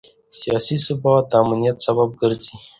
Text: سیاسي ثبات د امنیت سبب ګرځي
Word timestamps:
سیاسي 0.39 0.75
ثبات 0.85 1.23
د 1.29 1.33
امنیت 1.43 1.77
سبب 1.87 2.09
ګرځي 2.21 2.53